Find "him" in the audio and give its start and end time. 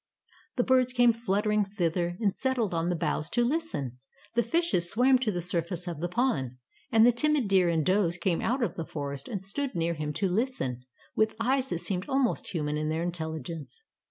9.93-10.11